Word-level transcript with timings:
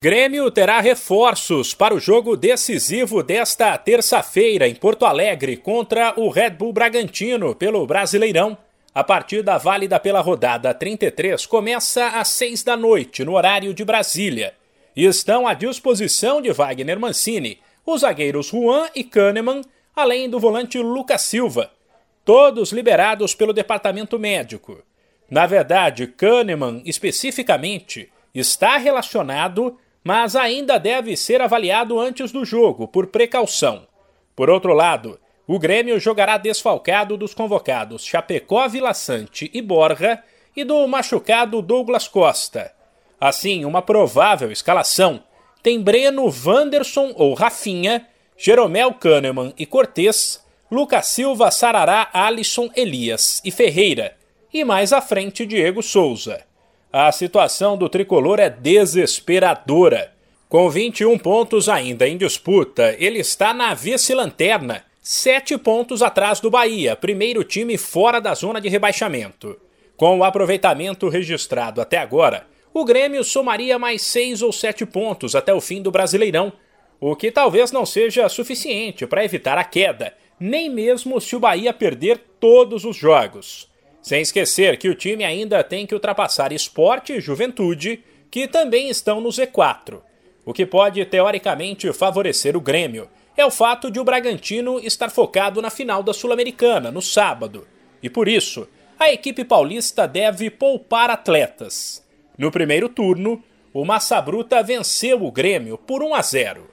Grêmio 0.00 0.48
terá 0.48 0.78
reforços 0.78 1.74
para 1.74 1.92
o 1.92 1.98
jogo 1.98 2.36
decisivo 2.36 3.20
desta 3.20 3.76
terça-feira 3.76 4.68
em 4.68 4.74
Porto 4.76 5.04
Alegre 5.04 5.56
contra 5.56 6.14
o 6.16 6.28
Red 6.28 6.50
Bull 6.50 6.72
Bragantino 6.72 7.52
pelo 7.52 7.84
Brasileirão. 7.84 8.56
A 8.94 9.02
partida 9.02 9.58
válida 9.58 9.98
pela 9.98 10.20
rodada 10.20 10.72
33 10.72 11.44
começa 11.46 12.10
às 12.10 12.28
6 12.28 12.62
da 12.62 12.76
noite, 12.76 13.24
no 13.24 13.34
horário 13.34 13.74
de 13.74 13.84
Brasília. 13.84 14.54
E 14.94 15.04
estão 15.04 15.48
à 15.48 15.52
disposição 15.52 16.40
de 16.40 16.52
Wagner 16.52 17.00
Mancini 17.00 17.58
os 17.84 18.02
zagueiros 18.02 18.46
Juan 18.46 18.88
e 18.94 19.02
Kahneman, 19.02 19.62
além 19.96 20.30
do 20.30 20.38
volante 20.38 20.78
Lucas 20.78 21.22
Silva, 21.22 21.72
todos 22.24 22.70
liberados 22.70 23.34
pelo 23.34 23.52
departamento 23.52 24.16
médico. 24.16 24.80
Na 25.28 25.44
verdade, 25.44 26.06
Kahneman 26.06 26.82
especificamente 26.84 28.08
está 28.32 28.76
relacionado 28.76 29.76
mas 30.08 30.34
ainda 30.34 30.78
deve 30.78 31.14
ser 31.18 31.42
avaliado 31.42 32.00
antes 32.00 32.32
do 32.32 32.42
jogo, 32.42 32.88
por 32.88 33.08
precaução. 33.08 33.86
Por 34.34 34.48
outro 34.48 34.72
lado, 34.72 35.20
o 35.46 35.58
Grêmio 35.58 36.00
jogará 36.00 36.38
desfalcado 36.38 37.14
dos 37.14 37.34
convocados 37.34 38.06
Chapecó, 38.06 38.66
Vila 38.68 38.94
Sante 38.94 39.50
e 39.52 39.60
Borja 39.60 40.24
e 40.56 40.64
do 40.64 40.88
machucado 40.88 41.60
Douglas 41.60 42.08
Costa. 42.08 42.72
Assim, 43.20 43.66
uma 43.66 43.82
provável 43.82 44.50
escalação 44.50 45.22
tem 45.62 45.78
Breno, 45.78 46.24
Wanderson 46.24 47.12
ou 47.14 47.34
Rafinha, 47.34 48.08
Jeromel 48.34 48.94
Kahneman 48.94 49.52
e 49.58 49.66
Cortez, 49.66 50.42
Lucas 50.70 51.08
Silva, 51.08 51.50
Sarará, 51.50 52.08
Alisson, 52.14 52.70
Elias 52.74 53.42
e 53.44 53.50
Ferreira, 53.50 54.16
e 54.50 54.64
mais 54.64 54.90
à 54.90 55.02
frente 55.02 55.44
Diego 55.44 55.82
Souza. 55.82 56.47
A 56.90 57.12
situação 57.12 57.76
do 57.76 57.86
tricolor 57.86 58.40
é 58.40 58.48
desesperadora. 58.48 60.10
Com 60.48 60.70
21 60.70 61.18
pontos 61.18 61.68
ainda 61.68 62.08
em 62.08 62.16
disputa, 62.16 62.96
ele 62.98 63.18
está 63.18 63.52
na 63.52 63.74
vice-lanterna, 63.74 64.82
sete 65.02 65.58
pontos 65.58 66.00
atrás 66.00 66.40
do 66.40 66.50
Bahia, 66.50 66.96
primeiro 66.96 67.44
time 67.44 67.76
fora 67.76 68.22
da 68.22 68.32
zona 68.32 68.58
de 68.58 68.70
rebaixamento. 68.70 69.60
Com 69.98 70.18
o 70.18 70.24
aproveitamento 70.24 71.10
registrado 71.10 71.82
até 71.82 71.98
agora, 71.98 72.46
o 72.72 72.86
Grêmio 72.86 73.22
somaria 73.22 73.78
mais 73.78 74.00
seis 74.00 74.40
ou 74.40 74.50
sete 74.50 74.86
pontos 74.86 75.36
até 75.36 75.52
o 75.52 75.60
fim 75.60 75.82
do 75.82 75.90
Brasileirão, 75.90 76.50
o 76.98 77.14
que 77.14 77.30
talvez 77.30 77.70
não 77.70 77.84
seja 77.84 78.26
suficiente 78.30 79.06
para 79.06 79.22
evitar 79.22 79.58
a 79.58 79.64
queda, 79.64 80.14
nem 80.40 80.70
mesmo 80.70 81.20
se 81.20 81.36
o 81.36 81.40
Bahia 81.40 81.74
perder 81.74 82.18
todos 82.40 82.86
os 82.86 82.96
jogos. 82.96 83.68
Sem 84.00 84.22
esquecer 84.22 84.78
que 84.78 84.88
o 84.88 84.94
time 84.94 85.24
ainda 85.24 85.62
tem 85.62 85.86
que 85.86 85.94
ultrapassar 85.94 86.52
Esporte 86.52 87.12
e 87.12 87.20
Juventude, 87.20 88.02
que 88.30 88.46
também 88.46 88.88
estão 88.88 89.20
no 89.20 89.28
Z4. 89.28 90.00
O 90.44 90.52
que 90.52 90.64
pode 90.64 91.04
teoricamente 91.04 91.92
favorecer 91.92 92.56
o 92.56 92.60
Grêmio 92.60 93.08
é 93.36 93.44
o 93.44 93.50
fato 93.50 93.90
de 93.90 94.00
o 94.00 94.04
Bragantino 94.04 94.80
estar 94.80 95.10
focado 95.10 95.62
na 95.62 95.70
final 95.70 96.02
da 96.02 96.12
Sul-Americana, 96.12 96.90
no 96.90 97.00
sábado. 97.00 97.66
E 98.02 98.10
por 98.10 98.26
isso, 98.26 98.66
a 98.98 99.12
equipe 99.12 99.44
paulista 99.44 100.08
deve 100.08 100.50
poupar 100.50 101.10
atletas. 101.10 102.04
No 102.36 102.50
primeiro 102.50 102.88
turno, 102.88 103.42
o 103.72 103.84
Massa 103.84 104.20
Bruta 104.20 104.62
venceu 104.62 105.22
o 105.22 105.30
Grêmio 105.30 105.78
por 105.78 106.02
1 106.02 106.14
a 106.14 106.22
0. 106.22 106.70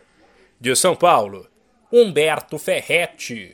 De 0.59 0.75
São 0.75 0.95
Paulo, 0.95 1.47
Humberto 1.91 2.57
Ferretti. 2.57 3.53